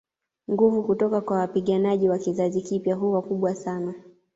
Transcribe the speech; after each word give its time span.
Nguvu 0.51 0.83
kutoka 0.83 1.21
kwa 1.21 1.37
wapiganaji 1.39 2.09
wa 2.09 2.17
kizazi 2.17 2.61
kipya 2.61 2.95
huwa 2.95 3.21
kubwa 3.21 3.55
sana 3.55 3.93